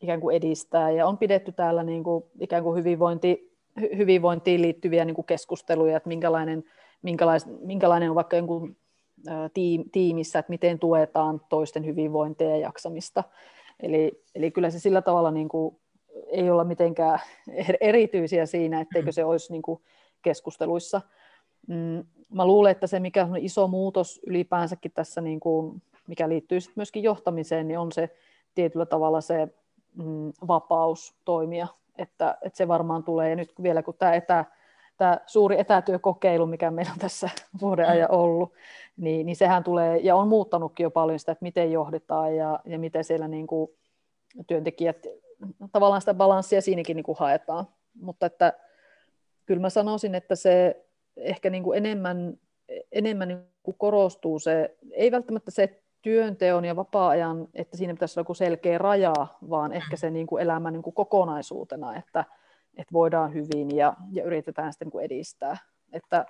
[0.00, 0.90] ikään kuin edistää.
[0.90, 3.52] Ja on pidetty täällä niin kuin, ikään kuin hyvinvointi,
[3.96, 6.64] hyvinvointiin liittyviä niin kuin keskusteluja, että minkälainen,
[7.02, 8.76] minkälais, minkälainen on vaikka jonkun
[9.92, 13.24] tiimissä, että miten tuetaan toisten hyvinvointia ja jaksamista.
[13.80, 15.76] Eli, eli kyllä se sillä tavalla niin kuin,
[16.26, 19.82] ei olla mitenkään er-, erityisiä siinä, etteikö se olisi niin kuin
[20.22, 21.00] keskusteluissa.
[21.66, 26.60] Mm, mä luulen, että se mikä on iso muutos ylipäänsäkin tässä, niin kuin, mikä liittyy
[26.60, 28.10] sit myöskin johtamiseen, niin on se
[28.54, 29.48] tietyllä tavalla se
[29.94, 31.66] mm, vapaus toimia.
[31.98, 34.44] Että, että se varmaan tulee, ja nyt vielä kun tämä etä,
[34.96, 38.52] tämä suuri etätyökokeilu, mikä meillä on tässä vuoden ajan ollut,
[38.96, 42.78] niin, niin sehän tulee ja on muuttanutkin jo paljon sitä, että miten johdetaan ja, ja
[42.78, 43.70] miten siellä niin kuin
[44.46, 45.06] työntekijät,
[45.72, 47.66] tavallaan sitä balanssia siinäkin niin kuin haetaan.
[48.00, 48.52] Mutta että
[49.46, 52.38] kyllä mä sanoisin, että se ehkä niin kuin enemmän,
[52.92, 58.20] enemmän niin kuin korostuu se, ei välttämättä se työnteon ja vapaa-ajan, että siinä pitäisi olla
[58.20, 62.24] joku selkeä raja, vaan ehkä se niin kuin elämä niin kuin kokonaisuutena, että,
[62.76, 65.56] että voidaan hyvin ja, ja yritetään sitten niin edistää.
[65.92, 66.26] Että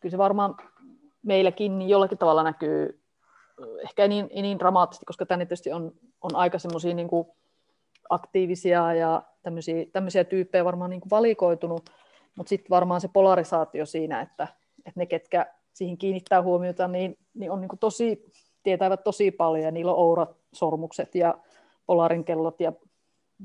[0.00, 0.56] kyllä se varmaan
[1.22, 3.00] meilläkin niin jollakin tavalla näkyy,
[3.82, 7.08] ehkä ei niin, ei niin dramaattisesti, koska tänne tietysti on, on aika semmoisia niin
[8.10, 11.90] aktiivisia ja tämmöisiä, tämmöisiä tyyppejä varmaan niin kuin valikoitunut,
[12.36, 17.50] mutta sitten varmaan se polarisaatio siinä, että, että ne, ketkä siihen kiinnittää huomiota, niin, niin
[17.50, 21.34] on niin kuin tosi, tietävät tosi paljon ja niillä on ourat sormukset ja
[21.86, 22.72] polarinkellot ja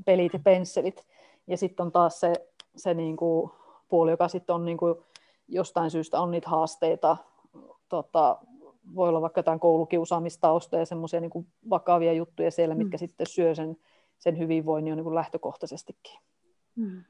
[0.06, 1.06] pelit ja pensselit.
[1.46, 2.32] Ja sitten on taas se,
[2.76, 3.50] se niin kuin
[3.88, 4.94] puoli, joka sitten on niin kuin
[5.48, 7.16] jostain syystä on niitä haasteita.
[7.88, 8.38] Tota,
[8.94, 12.78] voi olla vaikka jotain koulukiusaamistausta ja semmoisia niin vakavia juttuja siellä, mm.
[12.78, 13.76] mitkä sitten syö sen,
[14.18, 16.20] sen hyvinvoinnin jo niin kuin lähtökohtaisestikin.
[16.76, 17.04] Mm.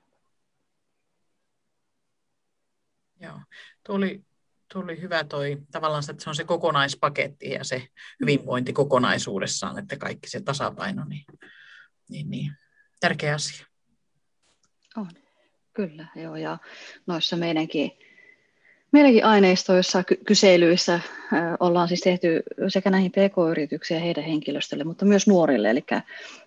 [3.20, 3.40] Joo,
[3.86, 7.88] tuo oli hyvä toi, tavallaan että se on se kokonaispaketti ja se
[8.20, 11.24] hyvinvointi kokonaisuudessaan, että kaikki se tasapaino, niin,
[12.08, 12.52] niin, niin
[13.00, 13.66] tärkeä asia.
[14.96, 15.10] On,
[15.72, 16.58] kyllä, joo, ja
[17.06, 17.92] noissa meidänkin,
[18.96, 21.00] meidänkin aineistoissa, ky- kyselyissä
[21.60, 25.84] ollaan siis tehty sekä näihin pk-yrityksiin ja heidän henkilöstölle, mutta myös nuorille, eli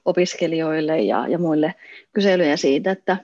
[0.05, 1.75] opiskelijoille ja, ja muille
[2.13, 3.17] kyselyjä siitä, että,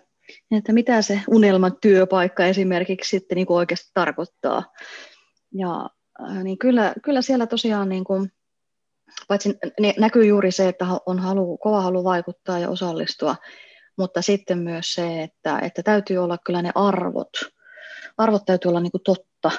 [0.51, 4.73] että mitä se unelman työpaikka esimerkiksi sitten niin kuin oikeasti tarkoittaa.
[5.53, 5.89] Ja
[6.43, 8.31] niin kyllä, kyllä siellä tosiaan niin kuin,
[9.27, 9.57] paitsi
[9.99, 13.35] näkyy juuri se, että on halu, kova halu vaikuttaa ja osallistua,
[13.97, 17.54] mutta sitten myös se, että, että täytyy olla kyllä ne arvot.
[18.17, 19.51] Arvot täytyy olla niin kuin totta,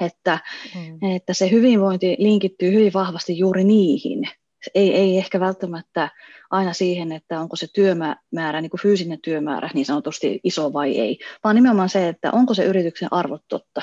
[0.00, 0.38] että,
[0.74, 1.10] mm.
[1.16, 4.28] että se hyvinvointi linkittyy hyvin vahvasti juuri niihin.
[4.74, 6.10] Ei, ei ehkä välttämättä
[6.50, 11.18] aina siihen, että onko se työmäärä, niin kuin fyysinen työmäärä niin sanotusti iso vai ei,
[11.44, 13.82] vaan nimenomaan se, että onko se yrityksen arvot totta.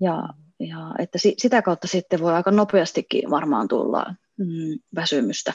[0.00, 0.28] Ja,
[0.60, 5.52] ja että sitä kautta sitten voi aika nopeastikin varmaan tulla mm, väsymystä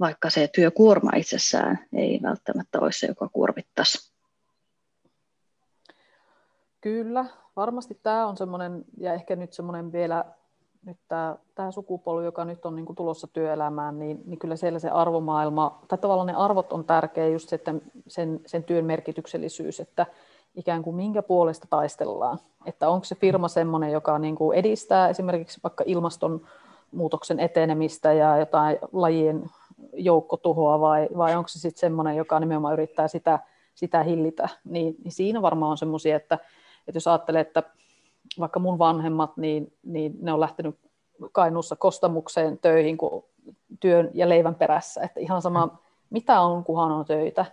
[0.00, 4.15] vaikka se työkuorma itsessään ei välttämättä olisi se, joka kuormittaisi.
[6.86, 7.24] Kyllä,
[7.56, 10.24] varmasti tämä on semmoinen, ja ehkä nyt semmoinen vielä,
[10.84, 14.78] nyt tämä, tämä sukupolvi, joka nyt on niin kuin tulossa työelämään, niin, niin kyllä siellä
[14.78, 17.74] se arvomaailma, tai tavallaan ne arvot on tärkeä just se, että
[18.08, 20.06] sen, sen työn merkityksellisyys, että
[20.54, 22.38] ikään kuin minkä puolesta taistellaan.
[22.66, 28.78] Että onko se firma semmoinen, joka niin kuin edistää esimerkiksi vaikka ilmastonmuutoksen etenemistä ja jotain
[28.92, 29.50] lajien
[29.92, 33.38] joukkotuhoa vai, vai onko se sitten semmoinen, joka nimenomaan yrittää sitä,
[33.74, 36.38] sitä hillitä, niin, niin siinä varmaan on semmoisia, että,
[36.88, 37.62] että jos ajattelee, että
[38.40, 40.76] vaikka mun vanhemmat, niin, niin ne on lähtenyt
[41.32, 43.24] Kainuussa kostamukseen töihin kuin
[43.80, 45.78] työn ja leivän perässä, että ihan sama
[46.10, 47.46] mitä on, kunhan on töitä,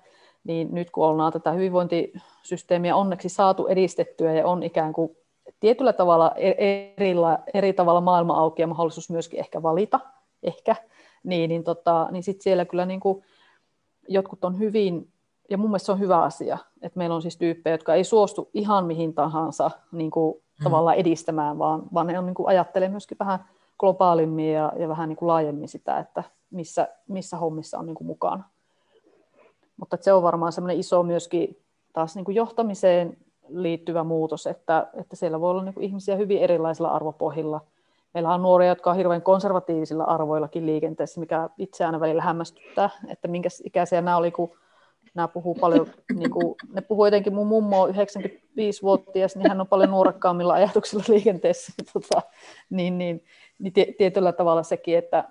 [0.44, 5.18] niin nyt kun ollaan tätä hyvinvointisysteemiä onneksi saatu edistettyä ja on ikään kuin
[5.60, 7.16] tietyllä tavalla e-, eri,
[7.54, 10.00] eri tavalla maailma auki ja mahdollisuus myöskin ehkä valita,
[10.44, 10.76] ehkä,
[11.24, 13.24] niin, niin, tota, niin sitten siellä kyllä niin kuin,
[14.08, 15.13] jotkut on hyvin,
[15.50, 18.50] ja mun mielestä se on hyvä asia, että meillä on siis tyyppejä, jotka ei suostu
[18.54, 20.64] ihan mihin tahansa niin kuin, hmm.
[20.64, 23.46] tavallaan edistämään, vaan, vaan ne on, niin kuin, ajattelee myöskin vähän
[23.80, 28.08] globaalimmin ja, ja vähän niin kuin laajemmin sitä, että missä, missä hommissa on niin kuin
[28.08, 28.44] mukana.
[29.78, 31.58] Mutta se on varmaan semmoinen iso myöskin
[31.94, 33.18] taas niin kuin johtamiseen
[33.50, 37.62] liittyvä muutos, että, että siellä voi olla niin kuin ihmisiä hyvin erilaisilla arvopohjilla.
[38.14, 43.50] Meillä on nuoria, jotka on hirveän konservatiivisilla arvoillakin liikenteessä, mikä itseään välillä hämmästyttää, että minkä
[43.64, 44.52] ikäisiä nämä oli, kun
[45.14, 49.68] nämä puhuu paljon, niin kuin, ne puhuu jotenkin, mun mummo on 95-vuotias, niin hän on
[49.68, 52.22] paljon nuorekkaammilla ajatuksilla liikenteessä, tota,
[52.70, 53.24] niin, niin,
[53.60, 55.24] niin tietyllä tavalla sekin, että,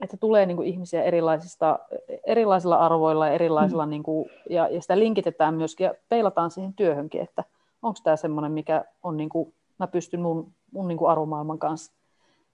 [0.00, 1.78] että tulee niin kuin ihmisiä erilaisista,
[2.26, 3.90] erilaisilla arvoilla ja erilaisilla, mm.
[3.90, 7.44] niin kuin, ja, ja sitä linkitetään myöskin ja peilataan siihen työhönkin, että
[7.82, 11.92] onko tämä semmoinen, mikä on, niin kuin, mä pystyn mun, mun niin kuin arvomaailman kanssa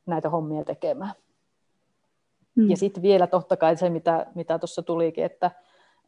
[0.06, 1.12] näitä hommia tekemään.
[2.54, 2.70] Mm.
[2.70, 5.50] Ja sitten vielä totta kai se, mitä, mitä tuossa tulikin, että,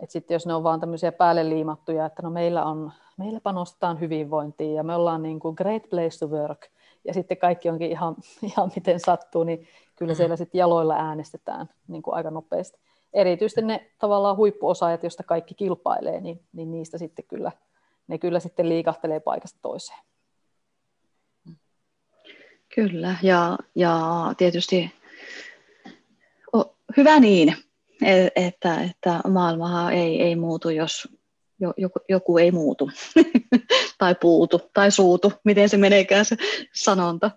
[0.00, 4.00] että sitten jos ne on vaan tämmöisiä päälle liimattuja, että no meillä, on, meillä panostetaan
[4.00, 6.66] hyvinvointiin ja me ollaan niin kuin great place to work,
[7.04, 8.16] ja sitten kaikki onkin ihan,
[8.54, 12.78] ihan miten sattuu, niin kyllä siellä sitten jaloilla äänestetään niin kuin aika nopeasti.
[13.12, 17.52] Erityisesti ne tavallaan huippuosaajat, joista kaikki kilpailee, niin, niin niistä sitten kyllä,
[18.08, 19.98] ne kyllä sitten liikahtelee paikasta toiseen.
[22.74, 24.00] Kyllä, ja, ja
[24.37, 24.90] tietysti
[26.52, 27.56] oh, hyvä niin,
[28.37, 31.08] että, että maailmahan ei, ei muutu, jos
[31.76, 32.90] joku, joku ei muutu.
[33.98, 36.37] Tai puutu tai suutu, miten se meneekään se
[36.74, 37.30] sanonta.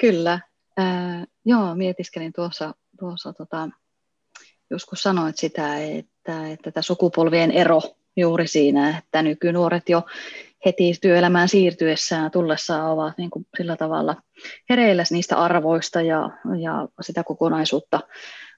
[0.00, 0.40] Kyllä,
[0.76, 3.68] Ää, joo, mietiskelin tuossa, tuossa tota,
[4.70, 7.80] joskus sanoit sitä, että, että tämä sukupolvien ero
[8.16, 10.02] juuri siinä, että nykynuoret jo
[10.64, 14.16] heti työelämään siirtyessään tullessaan ovat niin kuin sillä tavalla
[14.70, 18.00] hereillä niistä arvoista ja, ja sitä kokonaisuutta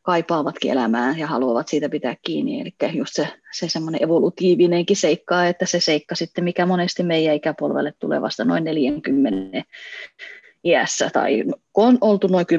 [0.03, 2.61] kaipaavatkin elämään ja haluavat siitä pitää kiinni.
[2.61, 7.93] Eli just se, se semmoinen evolutiivinenkin seikka, että se seikka sitten, mikä monesti meidän ikäpolvelle
[7.99, 9.65] tulee vasta noin 40
[10.65, 12.57] iässä tai on oltu noin 10-15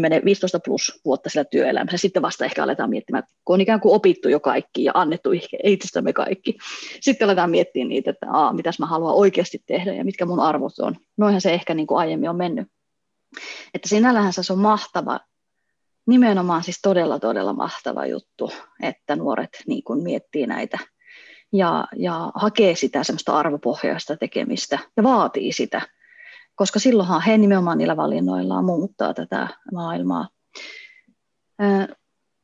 [0.65, 4.39] plus vuotta sillä työelämässä, sitten vasta ehkä aletaan miettimään, kun on ikään kuin opittu jo
[4.39, 5.29] kaikki ja annettu
[5.63, 6.57] itsestämme kaikki.
[7.01, 10.79] Sitten aletaan miettiä niitä, että aa, mitäs mä haluan oikeasti tehdä ja mitkä mun arvot
[10.79, 10.95] on.
[11.17, 12.67] Noinhan se ehkä niin kuin aiemmin on mennyt.
[13.73, 15.19] Että sinällähän se on mahtava,
[16.07, 18.51] nimenomaan siis todella todella mahtava juttu,
[18.83, 20.77] että nuoret niin kuin miettii näitä
[21.53, 25.81] ja, ja hakee sitä semmoista arvopohjaista tekemistä ja vaatii sitä
[26.55, 30.29] koska silloinhan he nimenomaan niillä valinnoillaan muuttaa tätä maailmaa.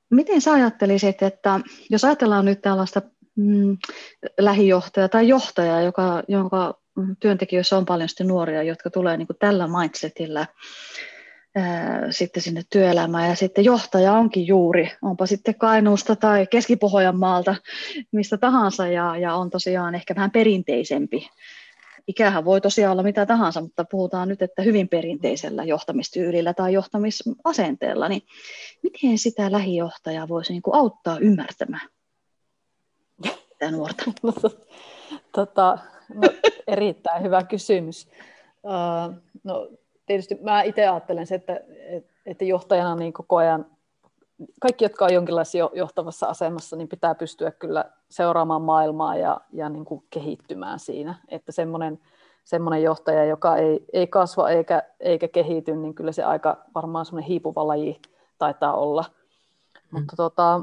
[0.09, 3.01] Miten sä ajattelisit, että jos ajatellaan nyt tällaista
[3.35, 3.77] mm,
[4.39, 6.81] lähijohtajaa tai johtajaa, joka, jonka
[7.19, 10.47] työntekijöissä on paljon sitten nuoria, jotka tulee niin kuin tällä mindsetillä
[12.09, 17.55] sitten sinne työelämään ja sitten johtaja onkin juuri, onpa sitten Kainuusta tai Keski-Pohjanmaalta,
[18.11, 21.29] mistä tahansa ja, ja on tosiaan ehkä vähän perinteisempi
[22.09, 28.09] ikähän voi tosiaan olla mitä tahansa, mutta puhutaan nyt, että hyvin perinteisellä johtamistyylillä tai johtamisasenteella,
[28.09, 28.21] niin
[28.83, 31.89] miten sitä lähijohtajaa voisi niin kuin auttaa ymmärtämään
[33.59, 34.03] sitä nuorta?
[35.35, 35.77] tota,
[36.13, 36.21] no,
[36.67, 38.07] erittäin hyvä kysymys.
[38.63, 39.69] Uh, no,
[40.09, 41.59] tietysti mä itse ajattelen se, että,
[42.25, 43.65] että johtajana niin koko ajan
[44.61, 49.85] kaikki, jotka on jonkinlaisessa johtavassa asemassa, niin pitää pystyä kyllä seuraamaan maailmaa ja, ja niin
[49.85, 51.15] kuin kehittymään siinä.
[51.27, 51.99] Että semmoinen,
[52.43, 57.27] semmoinen johtaja, joka ei, ei kasva eikä, eikä kehity, niin kyllä se aika varmaan semmoinen
[57.27, 58.01] hiipuva laji
[58.37, 59.05] taitaa olla.
[59.91, 59.99] Mm.
[59.99, 60.61] Mutta tota,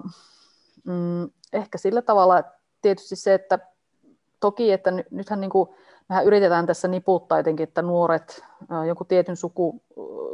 [0.84, 2.42] mm, ehkä sillä tavalla
[2.82, 3.58] tietysti se, että
[4.40, 5.68] toki, että nythän niin kuin,
[6.08, 8.44] mehän yritetään tässä niputtaa jotenkin, että nuoret,
[8.86, 9.82] joku tietyn suku,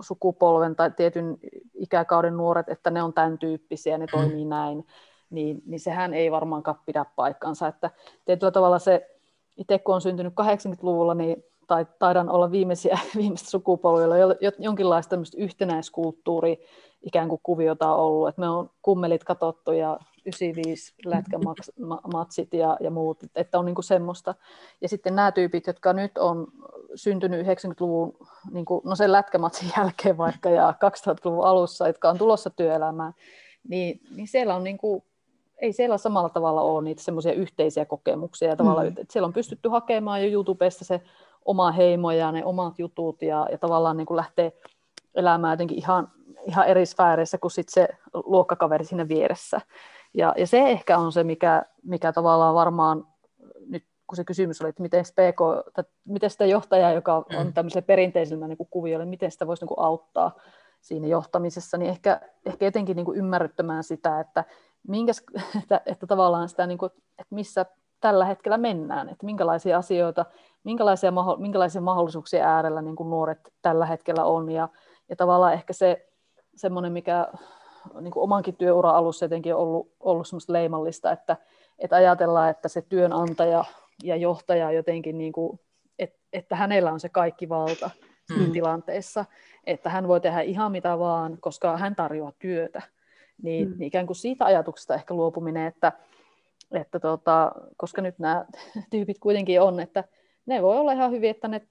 [0.01, 1.39] sukupolven tai tietyn
[1.75, 4.87] ikäkauden nuoret, että ne on tämän tyyppisiä, ne toimii näin,
[5.31, 7.69] niin, niin sehän ei varmaankaan pidä paikkansa.
[7.69, 7.91] Että
[8.25, 9.11] tietyllä tavalla se,
[9.57, 14.15] itse kun on syntynyt 80-luvulla, niin tai taidan olla viimeisiä, viimeistä sukupolvilla,
[14.59, 16.67] jonkinlaista yhtenäiskulttuuri
[17.03, 22.91] ikään kuin kuviota on ollut, että me on kummelit katsottu ja 95 lätkämatsit ja, ja
[22.91, 24.35] muut, että on niinku semmoista.
[24.81, 26.47] Ja sitten nämä tyypit, jotka nyt on
[26.95, 28.17] syntynyt 90-luvun,
[28.51, 30.75] niinku, no sen lätkämatsin jälkeen vaikka ja
[31.07, 33.13] 2000-luvun alussa, jotka on tulossa työelämään,
[33.69, 35.05] niin, niin siellä on niinku,
[35.59, 38.49] ei siellä samalla tavalla ole niitä semmoisia yhteisiä kokemuksia.
[38.49, 38.95] Ja tavallaan, mm.
[39.11, 41.01] siellä on pystytty hakemaan jo YouTubesta se
[41.45, 44.53] oma heimo ja ne omat jutut ja, ja tavallaan niin kuin lähtee
[45.15, 46.09] elämään jotenkin ihan,
[46.47, 49.61] ihan eri sfääreissä kuin sit se luokkakaveri siinä vieressä.
[50.15, 53.07] Ja, ja se ehkä on se, mikä, mikä tavallaan varmaan
[54.13, 57.53] kun se kysymys oli, että miten, PK, tai miten sitä johtajaa, joka on mm.
[57.53, 60.37] tämmöisellä perinteisellä niin kuviolla, miten sitä voisi niin kuin auttaa
[60.81, 64.45] siinä johtamisessa, niin ehkä, ehkä jotenkin niin kuin ymmärryttämään sitä, että,
[64.89, 65.23] minkäs,
[65.63, 67.67] että, että tavallaan sitä, niin kuin, että missä
[68.01, 70.27] tällä hetkellä mennään, että minkälaisia asioita,
[70.65, 74.69] minkälaisia, minkälaisia mahdollisuuksia äärellä niin kuin nuoret tällä hetkellä on, ja,
[75.09, 76.09] ja tavallaan ehkä se
[76.57, 77.29] semmoinen, mikä
[78.01, 81.37] niin kuin omankin työuran alussa jotenkin on ollut, ollut semmoista leimallista, että,
[81.79, 83.65] että ajatellaan, että se työnantaja
[84.03, 85.61] ja johtaja jotenkin, niin kuin,
[85.99, 87.91] että, että hänellä on se kaikki valta
[88.27, 88.53] siinä mm.
[88.53, 89.25] tilanteessa,
[89.65, 92.83] että hän voi tehdä ihan mitä vaan, koska hän tarjoaa työtä.
[93.43, 93.75] Niin, mm.
[93.79, 95.93] niin ikään kuin siitä ajatuksesta ehkä luopuminen, että,
[96.73, 98.45] että tota, koska nyt nämä
[98.91, 100.05] tyypit kuitenkin on, että
[100.47, 101.63] ne voi olla ihan hyvin, että ne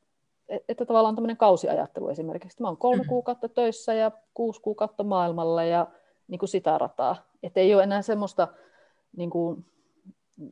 [0.69, 2.61] että tavallaan tämmöinen kausiajattelu esimerkiksi.
[2.61, 3.07] Mä oon kolme mm.
[3.07, 5.87] kuukautta töissä ja kuusi kuukautta maailmalla ja
[6.31, 7.15] niin kuin sitä rataa.
[7.43, 8.47] Että ei ole enää semmoista,
[9.17, 9.65] niin kuin,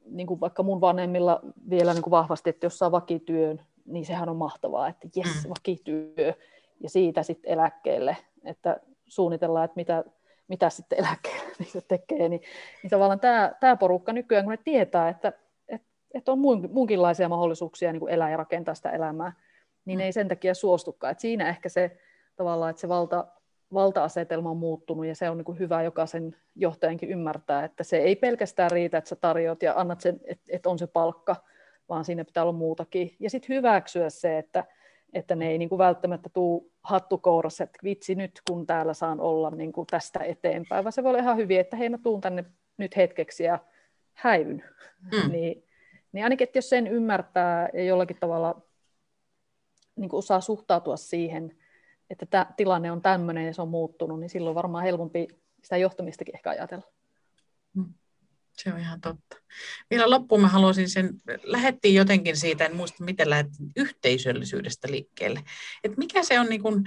[0.06, 4.30] niin kuin vaikka mun vanhemmilla vielä niin kuin vahvasti, että jos saa vakityön, niin sehän
[4.30, 5.50] on mahtavaa, että jes, mm.
[5.50, 6.34] vakityö
[6.80, 10.04] ja siitä sitten eläkkeelle, että suunnitellaan, että mitä,
[10.48, 12.42] mitä sitten eläkkeelle niin se tekee, niin,
[12.84, 15.34] niin tavallaan tämä, tämä porukka nykyään, kun ne tietää, että,
[15.68, 16.40] että, että on
[16.72, 19.34] muunkinlaisia mahdollisuuksia niin kuin elää ja rakentaa sitä elämää,
[19.86, 20.04] niin mm.
[20.04, 21.12] ei sen takia suostukaan.
[21.12, 21.98] Et siinä ehkä se
[22.36, 23.28] tavallaan, että se valta,
[23.74, 28.16] valta-asetelma on muuttunut ja se on niin kuin hyvä jokaisen johtajankin ymmärtää, että se ei
[28.16, 31.36] pelkästään riitä, että sä tarjoat ja annat sen, että, että on se palkka,
[31.90, 33.16] vaan siinä pitää olla muutakin.
[33.20, 34.64] Ja sitten hyväksyä se, että,
[35.14, 39.50] että ne ei niin kuin välttämättä tuu hattukourassa, että vitsi nyt kun täällä saan olla
[39.50, 42.46] niin kuin tästä eteenpäin, vaan se voi olla ihan hyvin, että hei mä tuun tänne
[42.78, 43.60] nyt hetkeksi ja
[44.14, 44.64] häivyn.
[45.12, 45.32] Mm.
[45.32, 45.64] niin,
[46.12, 48.62] niin ainakin, että jos sen ymmärtää ja jollakin tavalla
[49.96, 51.58] niin kuin osaa suhtautua siihen,
[52.10, 55.28] että tämä tilanne on tämmöinen ja se on muuttunut, niin silloin varmaan helpompi
[55.64, 56.88] sitä johtamistakin ehkä ajatella.
[57.74, 57.94] Mm.
[58.58, 59.38] Se on ihan totta.
[59.90, 65.44] Vielä loppuun mä haluaisin sen, lähettiin jotenkin siitä, en muista miten lähdettiin yhteisöllisyydestä liikkeelle.
[65.84, 66.84] Et mikä se on, niin kun,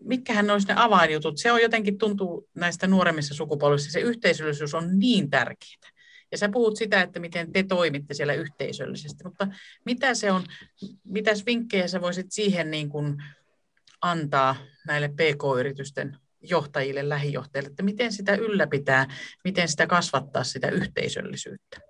[0.00, 1.38] mitkähän olisi ne avainjutut?
[1.38, 5.92] Se on jotenkin tuntuu näistä nuoremmissa sukupolvissa, se yhteisöllisyys on niin tärkeää.
[6.32, 9.48] Ja sä puhut sitä, että miten te toimitte siellä yhteisöllisesti, mutta
[9.84, 10.44] mitä se on,
[11.04, 13.16] mitäs vinkkejä sä voisit siihen niin kuin
[14.02, 19.06] antaa näille PK-yritysten johtajille, lähijohtajille, että miten sitä ylläpitää,
[19.44, 21.80] miten sitä kasvattaa sitä yhteisöllisyyttä?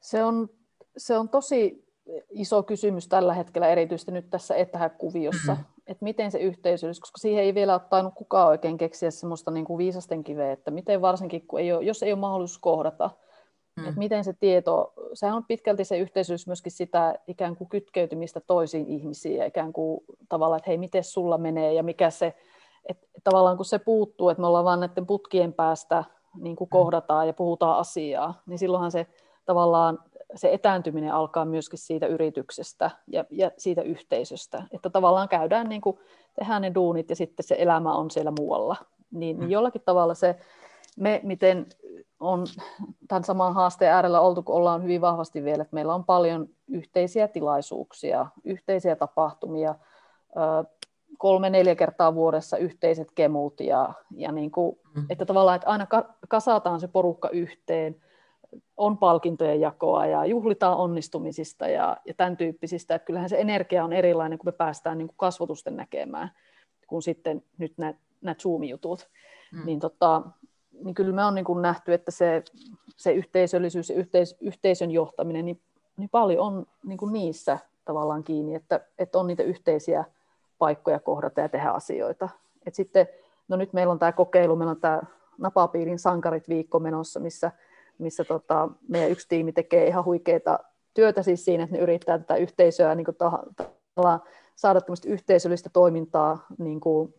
[0.00, 0.48] Se on,
[0.96, 1.84] se on tosi
[2.30, 5.82] iso kysymys tällä hetkellä, erityisesti nyt tässä etäkuviossa, mm-hmm.
[5.86, 9.64] että miten se yhteisöllisyys, koska siihen ei vielä ole tainnut kukaan oikein keksiä semmoista niin
[9.64, 13.10] kuin viisasten kiveä, että miten varsinkin, kun ei ole, jos ei ole mahdollisuus kohdata,
[13.80, 13.88] mm.
[13.88, 18.86] että miten se tieto, sehän on pitkälti se yhteisöllisyys myöskin sitä ikään kuin kytkeytymistä toisiin
[18.86, 22.34] ihmisiin ja ikään kuin tavallaan, että hei, miten sulla menee ja mikä se,
[22.88, 26.04] että tavallaan kun se puuttuu, että me ollaan vaan näiden putkien päästä
[26.36, 26.70] niin kuin mm.
[26.70, 29.06] kohdataan ja puhutaan asiaa, niin silloinhan se
[29.44, 29.98] tavallaan
[30.34, 35.98] se etääntyminen alkaa myöskin siitä yrityksestä ja, ja siitä yhteisöstä, että tavallaan käydään niin kuin,
[36.38, 38.76] tehdään ne duunit ja sitten se elämä on siellä muualla.
[39.10, 40.36] Niin, niin jollakin tavalla se,
[41.00, 41.66] me miten
[42.20, 42.46] on
[43.08, 47.28] tämän saman haasteen äärellä oltu, kun ollaan hyvin vahvasti vielä, että meillä on paljon yhteisiä
[47.28, 49.74] tilaisuuksia, yhteisiä tapahtumia,
[51.18, 55.06] kolme-neljä kertaa vuodessa yhteiset kemut ja, ja niin kuin, mm.
[55.10, 55.86] että tavallaan, että aina
[56.28, 57.96] kasataan se porukka yhteen,
[58.76, 62.94] on palkintojen jakoa ja juhlitaan onnistumisista ja, ja tämän tyyppisistä.
[62.94, 66.30] Että kyllähän se energia on erilainen, kun me päästään niin kuin kasvotusten näkemään,
[66.86, 69.08] kuin sitten nyt nämä Zoom-jutut.
[69.52, 69.66] Mm.
[69.66, 70.22] Niin, tota,
[70.84, 72.42] niin kyllä me on niin kuin nähty, että se,
[72.96, 75.60] se yhteisöllisyys ja yhteis, yhteisön johtaminen, niin,
[75.96, 80.04] niin paljon on niin kuin niissä tavallaan kiinni, että, että on niitä yhteisiä
[80.58, 82.28] paikkoja kohdata ja tehdä asioita.
[82.66, 83.08] Et sitten,
[83.48, 85.02] no nyt meillä on tämä kokeilu, meillä on tämä
[85.38, 87.50] Napapiirin sankarit viikko menossa, missä
[88.00, 90.58] missä tota, meidän yksi tiimi tekee ihan huikeita
[90.94, 94.20] työtä siis siinä, että ne yrittää tätä yhteisöä niin kuin ta-
[94.56, 97.14] saada yhteisöllistä toimintaa, niin kuin,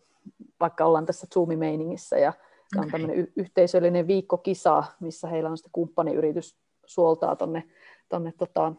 [0.60, 2.32] vaikka ollaan tässä Zoom-meiningissä, ja
[2.76, 2.84] okay.
[2.84, 6.56] on tämmöinen y- yhteisöllinen viikkokisa, missä heillä on sitten kumppaniyritys
[6.86, 7.64] suoltaa tuonne
[8.08, 8.72] tonne, tota,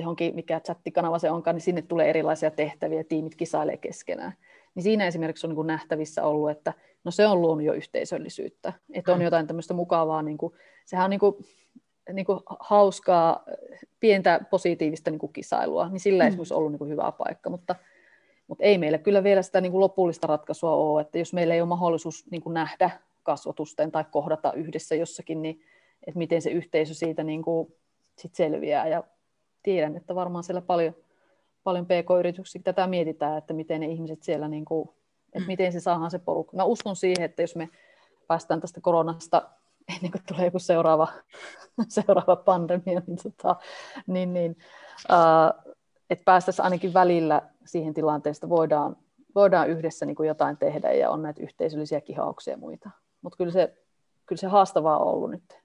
[0.00, 4.32] johonkin, mikä chattikanava se onkaan, niin sinne tulee erilaisia tehtäviä, tiimit kisailee keskenään.
[4.74, 6.72] Niin siinä esimerkiksi on niin kuin nähtävissä ollut, että
[7.04, 8.72] no se on luonut jo yhteisöllisyyttä.
[8.92, 9.24] Että on mm.
[9.24, 11.34] jotain tämmöistä mukavaa, niin kuin, sehän on niin kuin,
[12.12, 13.44] niin kuin hauskaa,
[14.00, 16.38] pientä positiivista niin kuin kisailua, niin sillä ei mm.
[16.50, 17.76] ollut niin kuin hyvä paikka, mutta,
[18.50, 21.60] mutta ei meillä kyllä vielä sitä niin kuin lopullista ratkaisua ole, että jos meillä ei
[21.60, 22.90] ole mahdollisuus niin kuin nähdä
[23.22, 25.60] kasvotusten tai kohdata yhdessä jossakin, niin
[26.06, 27.74] että miten se yhteisö siitä niin kuin
[28.18, 28.88] sit selviää.
[28.88, 29.04] Ja
[29.62, 30.94] tiedän, että varmaan siellä paljon,
[31.64, 34.90] paljon pk-yrityksiä tätä mietitään, että miten ne ihmiset siellä niin kuin
[35.30, 35.46] että mm.
[35.46, 36.56] miten se saadaan se porukka.
[36.56, 37.68] Mä uskon siihen, että jos me
[38.26, 39.50] päästään tästä koronasta
[39.96, 41.08] ennen kuin tulee joku seuraava,
[41.88, 43.56] seuraava pandemia, niin, tota,
[44.06, 44.56] niin, niin
[46.10, 48.96] että päästäisiin ainakin välillä siihen tilanteesta, voidaan,
[49.34, 52.90] voidaan yhdessä niin kuin jotain tehdä ja on näitä yhteisöllisiä kihauksia ja muita.
[53.22, 53.74] Mutta kyllä se,
[54.26, 55.60] kyllä se haastavaa on ollut nyt.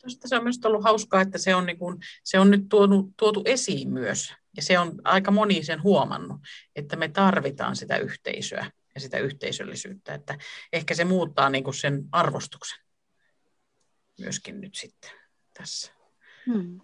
[0.00, 3.12] Tuosta se on myös ollut hauskaa, että se on, niin kuin, se on nyt tuotu,
[3.16, 4.34] tuotu esiin myös.
[4.56, 6.40] Ja se on aika moni sen huomannut,
[6.76, 10.14] että me tarvitaan sitä yhteisöä ja sitä yhteisöllisyyttä.
[10.14, 10.38] Että
[10.72, 12.78] ehkä se muuttaa niin kuin sen arvostuksen
[14.20, 15.10] myöskin nyt sitten
[15.58, 15.92] tässä.
[16.46, 16.80] Hmm.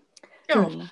[0.48, 0.70] Joo.
[0.70, 0.86] Kyllä.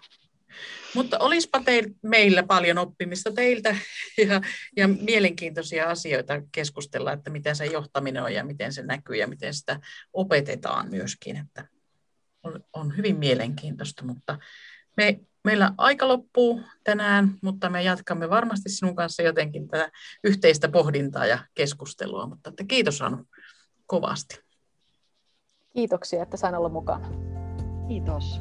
[0.94, 3.76] Mutta olisipa teil, meillä paljon oppimista teiltä
[4.28, 4.40] ja,
[4.76, 9.54] ja mielenkiintoisia asioita keskustella, että miten se johtaminen on ja miten se näkyy ja miten
[9.54, 9.80] sitä
[10.12, 11.36] opetetaan myöskin.
[11.36, 11.68] Että
[12.42, 14.38] on, on hyvin mielenkiintoista, mutta
[14.96, 19.90] me, meillä aika loppuu tänään, mutta me jatkamme varmasti sinun kanssa jotenkin tätä
[20.24, 22.26] yhteistä pohdintaa ja keskustelua.
[22.26, 23.24] Mutta että kiitos Anu
[23.86, 24.40] kovasti.
[25.74, 27.08] Kiitoksia, että sain olla mukana.
[27.88, 28.40] Kiitos.